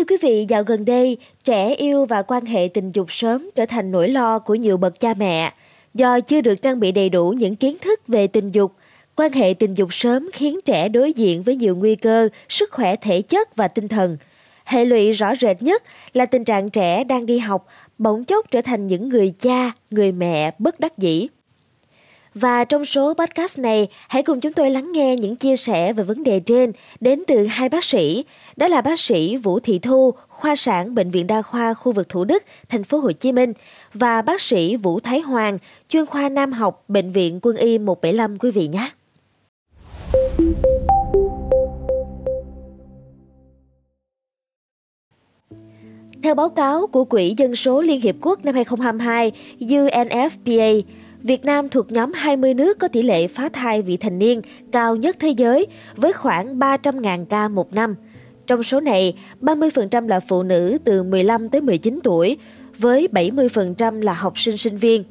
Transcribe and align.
Thưa 0.00 0.04
quý 0.08 0.16
vị, 0.22 0.46
dạo 0.48 0.62
gần 0.62 0.84
đây, 0.84 1.16
trẻ 1.44 1.74
yêu 1.74 2.04
và 2.04 2.22
quan 2.22 2.44
hệ 2.44 2.68
tình 2.74 2.90
dục 2.92 3.12
sớm 3.12 3.50
trở 3.54 3.66
thành 3.66 3.90
nỗi 3.90 4.08
lo 4.08 4.38
của 4.38 4.54
nhiều 4.54 4.76
bậc 4.76 5.00
cha 5.00 5.14
mẹ. 5.14 5.52
Do 5.94 6.20
chưa 6.20 6.40
được 6.40 6.62
trang 6.62 6.80
bị 6.80 6.92
đầy 6.92 7.08
đủ 7.08 7.30
những 7.30 7.56
kiến 7.56 7.76
thức 7.80 8.00
về 8.08 8.26
tình 8.26 8.50
dục, 8.50 8.72
quan 9.16 9.32
hệ 9.32 9.54
tình 9.58 9.74
dục 9.74 9.92
sớm 9.92 10.30
khiến 10.32 10.60
trẻ 10.64 10.88
đối 10.88 11.12
diện 11.12 11.42
với 11.42 11.56
nhiều 11.56 11.76
nguy 11.76 11.94
cơ 11.94 12.28
sức 12.48 12.70
khỏe 12.72 12.96
thể 12.96 13.22
chất 13.22 13.56
và 13.56 13.68
tinh 13.68 13.88
thần. 13.88 14.16
Hệ 14.64 14.84
lụy 14.84 15.12
rõ 15.12 15.34
rệt 15.34 15.62
nhất 15.62 15.82
là 16.12 16.26
tình 16.26 16.44
trạng 16.44 16.70
trẻ 16.70 17.04
đang 17.04 17.26
đi 17.26 17.38
học 17.38 17.66
bỗng 17.98 18.24
chốc 18.24 18.50
trở 18.50 18.60
thành 18.60 18.86
những 18.86 19.08
người 19.08 19.32
cha, 19.38 19.72
người 19.90 20.12
mẹ 20.12 20.50
bất 20.58 20.80
đắc 20.80 20.98
dĩ. 20.98 21.28
Và 22.40 22.64
trong 22.64 22.84
số 22.84 23.14
podcast 23.14 23.58
này, 23.58 23.88
hãy 24.08 24.22
cùng 24.22 24.40
chúng 24.40 24.52
tôi 24.52 24.70
lắng 24.70 24.92
nghe 24.92 25.16
những 25.16 25.36
chia 25.36 25.56
sẻ 25.56 25.92
về 25.92 26.04
vấn 26.04 26.22
đề 26.22 26.40
trên 26.40 26.72
đến 27.00 27.22
từ 27.26 27.46
hai 27.46 27.68
bác 27.68 27.84
sĩ. 27.84 28.24
Đó 28.56 28.68
là 28.68 28.80
bác 28.80 29.00
sĩ 29.00 29.36
Vũ 29.36 29.60
Thị 29.60 29.78
Thu, 29.78 30.14
khoa 30.28 30.56
sản 30.56 30.94
Bệnh 30.94 31.10
viện 31.10 31.26
Đa 31.26 31.42
khoa 31.42 31.74
khu 31.74 31.92
vực 31.92 32.08
Thủ 32.08 32.24
Đức, 32.24 32.42
thành 32.68 32.84
phố 32.84 32.98
Hồ 32.98 33.12
Chí 33.12 33.32
Minh 33.32 33.52
và 33.94 34.22
bác 34.22 34.40
sĩ 34.40 34.76
Vũ 34.76 35.00
Thái 35.00 35.20
Hoàng, 35.20 35.58
chuyên 35.88 36.06
khoa 36.06 36.28
Nam 36.28 36.52
học 36.52 36.84
Bệnh 36.88 37.12
viện 37.12 37.38
Quân 37.42 37.56
y 37.56 37.78
175 37.78 38.38
quý 38.38 38.50
vị 38.50 38.68
nhé. 38.68 38.90
Theo 46.22 46.34
báo 46.34 46.48
cáo 46.48 46.86
của 46.86 47.04
Quỹ 47.04 47.34
Dân 47.36 47.56
số 47.56 47.80
Liên 47.80 48.00
Hiệp 48.00 48.14
Quốc 48.20 48.44
năm 48.44 48.54
2022 48.54 49.32
UNFPA, 49.60 50.82
Việt 51.22 51.44
Nam 51.44 51.68
thuộc 51.68 51.92
nhóm 51.92 52.12
20 52.12 52.54
nước 52.54 52.78
có 52.78 52.88
tỷ 52.88 53.02
lệ 53.02 53.26
phá 53.26 53.48
thai 53.48 53.82
vị 53.82 53.96
thành 53.96 54.18
niên 54.18 54.40
cao 54.72 54.96
nhất 54.96 55.16
thế 55.18 55.28
giới 55.28 55.66
với 55.96 56.12
khoảng 56.12 56.58
300.000 56.58 57.24
ca 57.24 57.48
một 57.48 57.72
năm. 57.72 57.94
Trong 58.46 58.62
số 58.62 58.80
này, 58.80 59.14
30% 59.40 60.08
là 60.08 60.20
phụ 60.20 60.42
nữ 60.42 60.78
từ 60.84 61.02
15 61.02 61.48
tới 61.48 61.60
19 61.60 62.00
tuổi, 62.04 62.36
với 62.78 63.08
70% 63.12 64.00
là 64.00 64.12
học 64.12 64.38
sinh 64.38 64.56
sinh 64.56 64.76
viên. 64.76 65.04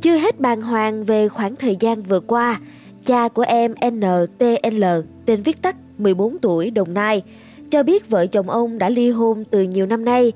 Chưa 0.00 0.16
hết 0.16 0.40
bàng 0.40 0.62
hoàng 0.62 1.04
về 1.04 1.28
khoảng 1.28 1.56
thời 1.56 1.76
gian 1.80 2.02
vừa 2.02 2.20
qua, 2.20 2.60
cha 3.04 3.28
của 3.28 3.42
em 3.42 3.74
NTL, 3.86 4.84
tên 5.26 5.42
viết 5.42 5.62
tắt 5.62 5.76
14 5.98 6.38
tuổi 6.38 6.70
Đồng 6.70 6.94
Nai, 6.94 7.22
cho 7.70 7.82
biết 7.82 8.10
vợ 8.10 8.26
chồng 8.26 8.50
ông 8.50 8.78
đã 8.78 8.88
ly 8.88 9.10
hôn 9.10 9.44
từ 9.50 9.62
nhiều 9.62 9.86
năm 9.86 10.04
nay. 10.04 10.32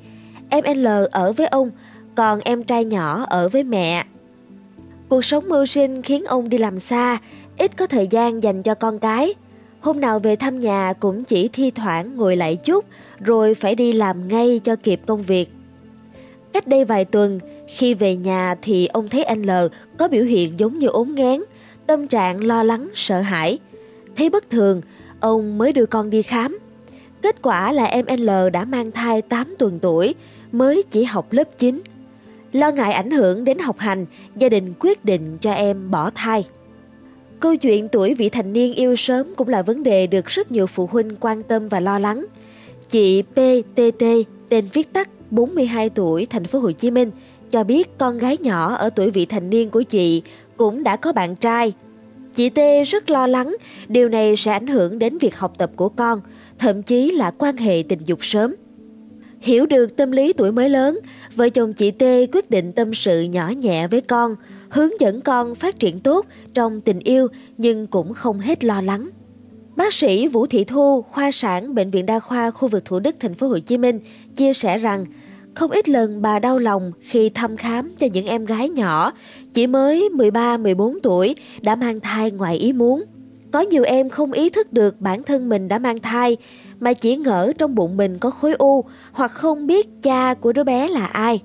Em 0.51 0.65
L 0.77 0.87
ở 1.11 1.33
với 1.33 1.47
ông, 1.47 1.71
còn 2.15 2.41
em 2.41 2.65
trai 2.65 2.85
nhỏ 2.85 3.25
ở 3.29 3.49
với 3.49 3.65
mẹ 3.65 4.05
Cuộc 5.11 5.25
sống 5.25 5.49
mưu 5.49 5.67
sinh 5.67 6.03
khiến 6.03 6.25
ông 6.25 6.49
đi 6.49 6.59
làm 6.59 6.79
xa, 6.79 7.19
ít 7.59 7.77
có 7.77 7.87
thời 7.87 8.07
gian 8.07 8.43
dành 8.43 8.63
cho 8.63 8.75
con 8.75 8.99
cái. 8.99 9.35
Hôm 9.81 10.01
nào 10.01 10.19
về 10.19 10.37
thăm 10.37 10.61
nhà 10.61 10.93
cũng 11.01 11.25
chỉ 11.25 11.49
thi 11.49 11.71
thoảng 11.71 12.17
ngồi 12.17 12.37
lại 12.37 12.57
chút, 12.57 12.85
rồi 13.21 13.55
phải 13.55 13.75
đi 13.75 13.93
làm 13.93 14.29
ngay 14.29 14.61
cho 14.65 14.77
kịp 14.77 15.01
công 15.07 15.23
việc. 15.23 15.51
Cách 16.53 16.67
đây 16.67 16.85
vài 16.85 17.05
tuần, 17.05 17.41
khi 17.69 17.95
về 17.95 18.17
nhà 18.17 18.55
thì 18.63 18.87
ông 18.87 19.09
thấy 19.09 19.25
anh 19.25 19.43
L 19.43 19.51
có 19.99 20.09
biểu 20.09 20.25
hiện 20.25 20.53
giống 20.59 20.79
như 20.79 20.87
ốm 20.87 21.15
ngán, 21.15 21.41
tâm 21.87 22.07
trạng 22.09 22.45
lo 22.47 22.63
lắng, 22.63 22.89
sợ 22.95 23.21
hãi. 23.21 23.59
Thấy 24.17 24.31
bất 24.31 24.51
thường, 24.51 24.81
ông 25.21 25.59
mới 25.59 25.73
đưa 25.73 25.87
con 25.87 26.11
đi 26.11 26.23
khám. 26.23 26.59
Kết 27.23 27.43
quả 27.43 27.73
là 27.73 27.85
em 27.85 28.07
L 28.19 28.31
đã 28.53 28.65
mang 28.65 28.91
thai 28.91 29.23
8 29.23 29.55
tuần 29.59 29.79
tuổi, 29.79 30.15
mới 30.53 30.83
chỉ 30.91 31.05
học 31.05 31.33
lớp 31.33 31.59
9. 31.59 31.83
Lo 32.53 32.71
ngại 32.71 32.93
ảnh 32.93 33.11
hưởng 33.11 33.45
đến 33.45 33.59
học 33.59 33.79
hành, 33.79 34.07
gia 34.37 34.49
đình 34.49 34.73
quyết 34.81 35.05
định 35.05 35.39
cho 35.41 35.53
em 35.53 35.91
bỏ 35.91 36.11
thai. 36.15 36.45
Câu 37.41 37.57
chuyện 37.57 37.89
tuổi 37.89 38.15
vị 38.15 38.29
thành 38.29 38.53
niên 38.53 38.75
yêu 38.75 38.97
sớm 38.97 39.35
cũng 39.37 39.49
là 39.49 39.63
vấn 39.63 39.83
đề 39.83 40.07
được 40.07 40.27
rất 40.27 40.53
nhiều 40.53 40.67
phụ 40.67 40.87
huynh 40.87 41.17
quan 41.21 41.43
tâm 41.43 41.69
và 41.69 41.81
lo 41.81 41.99
lắng. 41.99 42.27
Chị 42.89 43.23
PTT, 43.23 44.05
tên 44.49 44.69
viết 44.73 44.93
tắt 44.93 45.09
42 45.31 45.91
tuổi, 45.91 46.27
thành 46.27 46.45
phố 46.45 46.59
Hồ 46.59 46.73
Chí 46.73 46.91
Minh, 46.91 47.11
cho 47.51 47.65
biết 47.65 47.99
con 47.99 48.19
gái 48.19 48.37
nhỏ 48.41 48.75
ở 48.75 48.91
tuổi 48.91 49.11
vị 49.11 49.27
thành 49.27 49.51
niên 49.51 49.71
của 49.71 49.83
chị 49.83 50.23
cũng 50.57 50.83
đã 50.83 50.97
có 50.97 51.13
bạn 51.13 51.37
trai. 51.37 51.73
Chị 52.35 52.49
T 52.51 52.59
rất 52.87 53.11
lo 53.11 53.27
lắng 53.27 53.57
điều 53.89 54.09
này 54.09 54.37
sẽ 54.37 54.53
ảnh 54.53 54.67
hưởng 54.67 54.99
đến 54.99 55.19
việc 55.19 55.37
học 55.37 55.53
tập 55.59 55.71
của 55.77 55.89
con, 55.89 56.21
thậm 56.59 56.83
chí 56.83 57.11
là 57.11 57.31
quan 57.31 57.57
hệ 57.57 57.83
tình 57.89 58.01
dục 58.05 58.19
sớm. 58.25 58.55
Hiểu 59.41 59.67
được 59.67 59.97
tâm 59.97 60.11
lý 60.11 60.33
tuổi 60.33 60.53
mới 60.53 60.69
lớn, 60.69 60.99
vợ 61.37 61.49
chồng 61.49 61.73
chị 61.73 61.91
T 61.91 62.03
quyết 62.33 62.51
định 62.51 62.73
tâm 62.73 62.95
sự 62.95 63.23
nhỏ 63.23 63.49
nhẹ 63.49 63.87
với 63.87 64.01
con, 64.01 64.37
hướng 64.69 65.01
dẫn 65.01 65.21
con 65.21 65.55
phát 65.55 65.79
triển 65.79 66.01
tốt 66.01 66.27
trong 66.55 66.81
tình 66.81 66.99
yêu 66.99 67.29
nhưng 67.59 67.87
cũng 67.87 68.15
không 68.15 68.39
hết 68.39 68.65
lo 68.65 68.81
lắng. 68.81 69.11
Bác 69.77 69.93
sĩ 69.93 70.29
Vũ 70.29 70.47
Thị 70.47 70.65
Thu, 70.65 71.03
khoa 71.03 71.31
sản 71.31 71.75
Bệnh 71.75 71.91
viện 71.91 72.07
Đa 72.07 72.21
khoa 72.21 72.51
khu 72.51 72.69
vực 72.69 72.85
Thủ 72.85 72.99
Đức 72.99 73.17
thành 73.21 73.35
phố 73.35 73.49
Hồ 73.49 73.59
Chí 73.59 73.79
Minh 73.79 74.01
chia 74.37 74.53
sẻ 74.53 74.79
rằng 74.79 75.05
không 75.55 75.71
ít 75.71 75.89
lần 75.89 76.23
bà 76.23 76.39
đau 76.39 76.59
lòng 76.59 76.93
khi 77.01 77.29
thăm 77.29 77.57
khám 77.57 77.91
cho 77.99 78.07
những 78.13 78.27
em 78.27 78.45
gái 78.45 78.69
nhỏ 78.69 79.13
chỉ 79.55 79.67
mới 79.67 80.09
13-14 80.15 80.99
tuổi 81.03 81.37
đã 81.63 81.75
mang 81.75 82.01
thai 82.01 82.31
ngoài 82.31 82.57
ý 82.57 82.73
muốn. 82.73 83.05
Có 83.53 83.61
nhiều 83.61 83.83
em 83.83 84.09
không 84.09 84.33
ý 84.33 84.51
thức 84.51 84.73
được 84.73 85.01
bản 85.01 85.23
thân 85.23 85.49
mình 85.49 85.69
đã 85.69 85.79
mang 85.79 85.99
thai 85.99 86.37
mà 86.81 86.93
chỉ 86.93 87.17
ngỡ 87.17 87.53
trong 87.59 87.75
bụng 87.75 87.97
mình 87.97 88.19
có 88.19 88.31
khối 88.31 88.53
u 88.53 88.85
hoặc 89.13 89.31
không 89.31 89.67
biết 89.67 89.89
cha 90.03 90.35
của 90.35 90.53
đứa 90.53 90.65
bé 90.65 90.89
là 90.89 91.07
ai. 91.07 91.43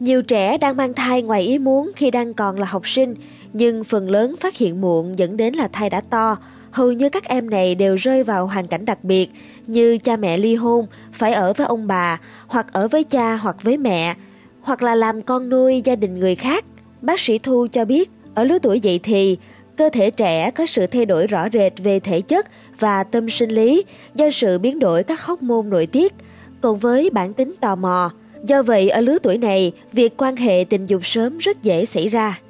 Nhiều 0.00 0.22
trẻ 0.22 0.58
đang 0.58 0.76
mang 0.76 0.94
thai 0.94 1.22
ngoài 1.22 1.42
ý 1.42 1.58
muốn 1.58 1.90
khi 1.96 2.10
đang 2.10 2.34
còn 2.34 2.58
là 2.58 2.66
học 2.66 2.88
sinh, 2.88 3.14
nhưng 3.52 3.84
phần 3.84 4.10
lớn 4.10 4.34
phát 4.40 4.56
hiện 4.56 4.80
muộn 4.80 5.18
dẫn 5.18 5.36
đến 5.36 5.54
là 5.54 5.68
thai 5.68 5.90
đã 5.90 6.00
to. 6.00 6.36
Hầu 6.70 6.92
như 6.92 7.08
các 7.08 7.24
em 7.24 7.50
này 7.50 7.74
đều 7.74 7.96
rơi 7.96 8.24
vào 8.24 8.46
hoàn 8.46 8.66
cảnh 8.66 8.84
đặc 8.84 9.04
biệt 9.04 9.30
như 9.66 9.98
cha 9.98 10.16
mẹ 10.16 10.36
ly 10.36 10.54
hôn, 10.54 10.86
phải 11.12 11.32
ở 11.32 11.52
với 11.52 11.66
ông 11.66 11.86
bà, 11.86 12.20
hoặc 12.46 12.72
ở 12.72 12.88
với 12.88 13.04
cha 13.04 13.36
hoặc 13.36 13.56
với 13.62 13.76
mẹ, 13.76 14.14
hoặc 14.60 14.82
là 14.82 14.94
làm 14.94 15.22
con 15.22 15.48
nuôi 15.48 15.82
gia 15.84 15.96
đình 15.96 16.20
người 16.20 16.34
khác. 16.34 16.64
Bác 17.00 17.20
sĩ 17.20 17.38
Thu 17.38 17.66
cho 17.72 17.84
biết, 17.84 18.10
ở 18.34 18.44
lứa 18.44 18.58
tuổi 18.62 18.80
dậy 18.80 19.00
thì, 19.02 19.36
cơ 19.76 19.90
thể 19.92 20.10
trẻ 20.10 20.50
có 20.50 20.66
sự 20.66 20.86
thay 20.86 21.06
đổi 21.06 21.26
rõ 21.26 21.48
rệt 21.52 21.72
về 21.78 22.00
thể 22.00 22.20
chất 22.20 22.46
và 22.78 23.04
tâm 23.04 23.28
sinh 23.28 23.50
lý 23.50 23.84
do 24.14 24.30
sự 24.30 24.58
biến 24.58 24.78
đổi 24.78 25.02
các 25.02 25.20
hóc 25.20 25.42
môn 25.42 25.70
nội 25.70 25.86
tiết, 25.86 26.14
cùng 26.60 26.78
với 26.78 27.10
bản 27.10 27.32
tính 27.32 27.54
tò 27.60 27.76
mò. 27.76 28.10
Do 28.44 28.62
vậy, 28.62 28.88
ở 28.90 29.00
lứa 29.00 29.18
tuổi 29.22 29.38
này, 29.38 29.72
việc 29.92 30.16
quan 30.16 30.36
hệ 30.36 30.64
tình 30.70 30.86
dục 30.86 31.06
sớm 31.06 31.38
rất 31.38 31.62
dễ 31.62 31.84
xảy 31.84 32.08
ra. 32.08 32.40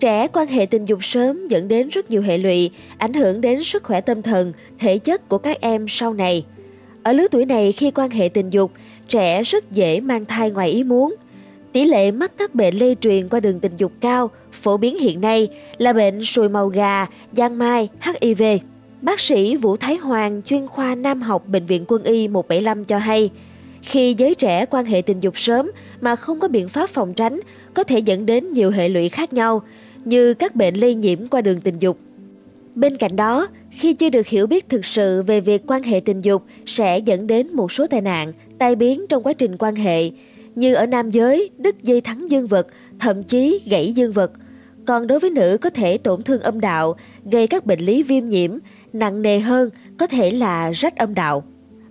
Trẻ 0.00 0.26
quan 0.26 0.46
hệ 0.48 0.66
tình 0.66 0.84
dục 0.84 1.04
sớm 1.04 1.48
dẫn 1.48 1.68
đến 1.68 1.88
rất 1.88 2.10
nhiều 2.10 2.22
hệ 2.22 2.38
lụy, 2.38 2.70
ảnh 2.98 3.12
hưởng 3.12 3.40
đến 3.40 3.64
sức 3.64 3.82
khỏe 3.82 4.00
tâm 4.00 4.22
thần, 4.22 4.52
thể 4.78 4.98
chất 4.98 5.28
của 5.28 5.38
các 5.38 5.60
em 5.60 5.86
sau 5.88 6.14
này. 6.14 6.44
Ở 7.02 7.12
lứa 7.12 7.26
tuổi 7.30 7.44
này 7.44 7.72
khi 7.72 7.90
quan 7.90 8.10
hệ 8.10 8.28
tình 8.28 8.50
dục, 8.50 8.72
trẻ 9.08 9.42
rất 9.42 9.70
dễ 9.70 10.00
mang 10.00 10.24
thai 10.24 10.50
ngoài 10.50 10.68
ý 10.68 10.84
muốn– 10.84 11.14
Tỷ 11.72 11.84
lệ 11.84 12.10
mắc 12.10 12.32
các 12.38 12.54
bệnh 12.54 12.78
lây 12.78 12.96
truyền 13.00 13.28
qua 13.28 13.40
đường 13.40 13.60
tình 13.60 13.72
dục 13.76 13.92
cao, 14.00 14.30
phổ 14.52 14.76
biến 14.76 14.98
hiện 14.98 15.20
nay 15.20 15.48
là 15.78 15.92
bệnh 15.92 16.24
sùi 16.24 16.48
màu 16.48 16.68
gà, 16.68 17.06
giang 17.32 17.58
mai, 17.58 17.88
HIV. 18.00 18.42
Bác 19.02 19.20
sĩ 19.20 19.56
Vũ 19.56 19.76
Thái 19.76 19.96
Hoàng, 19.96 20.42
chuyên 20.44 20.66
khoa 20.66 20.94
Nam 20.94 21.22
học 21.22 21.48
Bệnh 21.48 21.66
viện 21.66 21.84
Quân 21.88 22.02
y 22.02 22.28
175 22.28 22.84
cho 22.84 22.98
hay, 22.98 23.30
khi 23.82 24.14
giới 24.18 24.34
trẻ 24.34 24.66
quan 24.66 24.84
hệ 24.84 25.02
tình 25.02 25.20
dục 25.20 25.38
sớm 25.38 25.70
mà 26.00 26.16
không 26.16 26.40
có 26.40 26.48
biện 26.48 26.68
pháp 26.68 26.90
phòng 26.90 27.14
tránh 27.14 27.40
có 27.74 27.84
thể 27.84 27.98
dẫn 27.98 28.26
đến 28.26 28.52
nhiều 28.52 28.70
hệ 28.70 28.88
lụy 28.88 29.08
khác 29.08 29.32
nhau 29.32 29.62
như 30.04 30.34
các 30.34 30.56
bệnh 30.56 30.74
lây 30.74 30.94
nhiễm 30.94 31.26
qua 31.26 31.40
đường 31.40 31.60
tình 31.60 31.78
dục. 31.78 31.98
Bên 32.74 32.96
cạnh 32.96 33.16
đó, 33.16 33.48
khi 33.70 33.92
chưa 33.92 34.10
được 34.10 34.26
hiểu 34.26 34.46
biết 34.46 34.68
thực 34.68 34.84
sự 34.84 35.22
về 35.22 35.40
việc 35.40 35.62
quan 35.66 35.82
hệ 35.82 36.00
tình 36.00 36.20
dục 36.20 36.42
sẽ 36.66 36.98
dẫn 36.98 37.26
đến 37.26 37.52
một 37.52 37.72
số 37.72 37.86
tai 37.86 38.00
nạn, 38.00 38.32
tai 38.58 38.76
biến 38.76 39.06
trong 39.08 39.22
quá 39.22 39.32
trình 39.32 39.56
quan 39.58 39.74
hệ, 39.74 40.10
như 40.54 40.74
ở 40.74 40.86
nam 40.86 41.10
giới, 41.10 41.50
đứt 41.58 41.82
dây 41.82 42.00
thắng 42.00 42.30
dương 42.30 42.46
vật, 42.46 42.66
thậm 42.98 43.22
chí 43.22 43.60
gãy 43.70 43.92
dương 43.92 44.12
vật. 44.12 44.32
Còn 44.86 45.06
đối 45.06 45.20
với 45.20 45.30
nữ 45.30 45.58
có 45.60 45.70
thể 45.70 45.96
tổn 45.96 46.22
thương 46.22 46.40
âm 46.40 46.60
đạo, 46.60 46.96
gây 47.24 47.46
các 47.46 47.66
bệnh 47.66 47.80
lý 47.80 48.02
viêm 48.02 48.28
nhiễm, 48.28 48.58
nặng 48.92 49.22
nề 49.22 49.38
hơn 49.38 49.70
có 49.98 50.06
thể 50.06 50.30
là 50.30 50.70
rách 50.70 50.96
âm 50.96 51.14
đạo. 51.14 51.44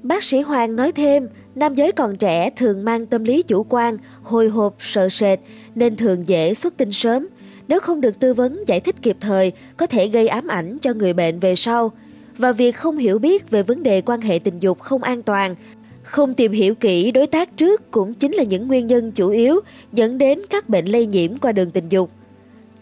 Bác 0.04 0.24
sĩ 0.24 0.42
Hoàng 0.42 0.76
nói 0.76 0.92
thêm, 0.92 1.28
nam 1.56 1.76
giới 1.76 1.92
còn 1.92 2.16
trẻ 2.16 2.50
thường 2.50 2.86
mang 2.86 3.06
tâm 3.06 3.24
lý 3.24 3.42
chủ 3.42 3.66
quan, 3.70 3.98
hồi 4.24 4.50
hộp, 4.50 4.76
sợ 4.80 5.10
sệt 5.10 5.40
nên 5.76 5.96
thường 5.96 6.28
dễ 6.28 6.54
xuất 6.54 6.78
tinh 6.78 6.92
sớm. 6.92 7.28
Nếu 7.68 7.80
không 7.80 8.02
được 8.02 8.20
tư 8.20 8.34
vấn 8.34 8.64
giải 8.68 8.80
thích 8.80 8.96
kịp 9.02 9.18
thời, 9.20 9.52
có 9.78 9.86
thể 9.86 10.08
gây 10.08 10.28
ám 10.28 10.48
ảnh 10.48 10.78
cho 10.82 10.94
người 10.94 11.14
bệnh 11.14 11.40
về 11.40 11.56
sau. 11.56 11.92
Và 12.38 12.52
việc 12.52 12.76
không 12.76 12.98
hiểu 12.98 13.20
biết 13.20 13.50
về 13.50 13.64
vấn 13.64 13.84
đề 13.84 14.02
quan 14.02 14.22
hệ 14.22 14.40
tình 14.40 14.60
dục 14.60 14.80
không 14.80 15.04
an 15.04 15.22
toàn 15.22 15.56
không 16.10 16.34
tìm 16.34 16.52
hiểu 16.52 16.76
kỹ 16.76 17.12
đối 17.12 17.28
tác 17.28 17.58
trước 17.58 17.92
cũng 17.92 18.14
chính 18.14 18.32
là 18.32 18.44
những 18.44 18.68
nguyên 18.68 18.88
nhân 18.88 19.12
chủ 19.12 19.30
yếu 19.30 19.60
dẫn 19.94 20.18
đến 20.18 20.40
các 20.50 20.70
bệnh 20.70 20.86
lây 20.86 21.06
nhiễm 21.06 21.38
qua 21.38 21.52
đường 21.52 21.72
tình 21.72 21.90
dục. 21.90 22.10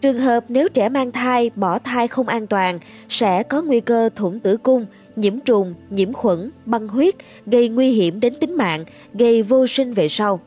Trường 0.00 0.18
hợp 0.18 0.44
nếu 0.48 0.68
trẻ 0.68 0.88
mang 0.88 1.12
thai, 1.12 1.50
bỏ 1.56 1.78
thai 1.78 2.08
không 2.08 2.28
an 2.28 2.46
toàn 2.46 2.78
sẽ 3.08 3.42
có 3.42 3.62
nguy 3.62 3.80
cơ 3.80 4.08
thủng 4.16 4.40
tử 4.40 4.56
cung, 4.56 4.86
nhiễm 5.16 5.40
trùng, 5.40 5.74
nhiễm 5.90 6.12
khuẩn, 6.12 6.50
băng 6.66 6.88
huyết, 6.88 7.14
gây 7.46 7.68
nguy 7.68 7.90
hiểm 7.90 8.20
đến 8.20 8.34
tính 8.34 8.56
mạng, 8.56 8.84
gây 9.14 9.42
vô 9.42 9.66
sinh 9.66 9.92
về 9.92 10.08
sau. 10.08 10.40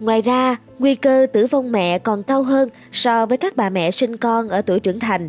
Ngoài 0.00 0.22
ra, 0.22 0.56
nguy 0.78 0.94
cơ 0.94 1.26
tử 1.32 1.46
vong 1.46 1.72
mẹ 1.72 1.98
còn 1.98 2.22
cao 2.22 2.42
hơn 2.42 2.68
so 2.92 3.26
với 3.26 3.38
các 3.38 3.56
bà 3.56 3.70
mẹ 3.70 3.90
sinh 3.90 4.16
con 4.16 4.48
ở 4.48 4.62
tuổi 4.62 4.80
trưởng 4.80 5.00
thành. 5.00 5.28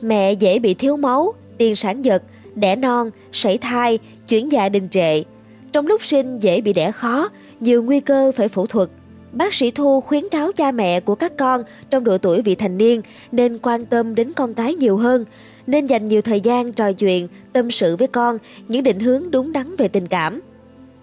Mẹ 0.00 0.32
dễ 0.32 0.58
bị 0.58 0.74
thiếu 0.74 0.96
máu, 0.96 1.34
tiền 1.58 1.76
sản 1.76 2.04
giật, 2.04 2.22
đẻ 2.54 2.76
non, 2.76 3.10
sảy 3.32 3.58
thai, 3.58 3.98
chuyển 4.28 4.52
dạ 4.52 4.68
đình 4.68 4.88
trệ, 4.88 5.22
trong 5.72 5.86
lúc 5.86 6.04
sinh 6.04 6.38
dễ 6.38 6.60
bị 6.60 6.72
đẻ 6.72 6.92
khó, 6.92 7.28
nhiều 7.60 7.82
nguy 7.82 8.00
cơ 8.00 8.32
phải 8.32 8.48
phẫu 8.48 8.66
thuật. 8.66 8.88
Bác 9.32 9.54
sĩ 9.54 9.70
Thu 9.70 10.00
khuyến 10.00 10.28
cáo 10.28 10.52
cha 10.52 10.72
mẹ 10.72 11.00
của 11.00 11.14
các 11.14 11.32
con 11.36 11.62
trong 11.90 12.04
độ 12.04 12.18
tuổi 12.18 12.42
vị 12.42 12.54
thành 12.54 12.78
niên 12.78 13.02
nên 13.32 13.58
quan 13.58 13.86
tâm 13.86 14.14
đến 14.14 14.32
con 14.32 14.54
cái 14.54 14.74
nhiều 14.74 14.96
hơn, 14.96 15.24
nên 15.66 15.86
dành 15.86 16.06
nhiều 16.06 16.22
thời 16.22 16.40
gian 16.40 16.72
trò 16.72 16.92
chuyện, 16.92 17.28
tâm 17.52 17.70
sự 17.70 17.96
với 17.96 18.08
con 18.08 18.38
những 18.68 18.82
định 18.82 19.00
hướng 19.00 19.30
đúng 19.30 19.52
đắn 19.52 19.76
về 19.76 19.88
tình 19.88 20.06
cảm. 20.06 20.40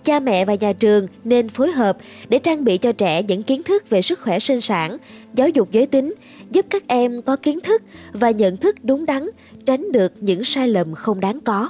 Cha 0.03 0.19
mẹ 0.19 0.45
và 0.45 0.55
nhà 0.55 0.73
trường 0.73 1.07
nên 1.23 1.49
phối 1.49 1.71
hợp 1.71 1.97
để 2.29 2.39
trang 2.39 2.63
bị 2.63 2.77
cho 2.77 2.91
trẻ 2.91 3.23
những 3.23 3.43
kiến 3.43 3.63
thức 3.63 3.89
về 3.89 4.01
sức 4.01 4.19
khỏe 4.19 4.39
sinh 4.39 4.61
sản, 4.61 4.97
giáo 5.33 5.49
dục 5.49 5.71
giới 5.71 5.85
tính, 5.85 6.13
giúp 6.51 6.65
các 6.69 6.87
em 6.87 7.21
có 7.21 7.35
kiến 7.35 7.59
thức 7.59 7.83
và 8.13 8.31
nhận 8.31 8.57
thức 8.57 8.75
đúng 8.83 9.05
đắn, 9.05 9.29
tránh 9.65 9.91
được 9.91 10.13
những 10.19 10.43
sai 10.43 10.67
lầm 10.67 10.95
không 10.95 11.19
đáng 11.19 11.39
có. 11.41 11.69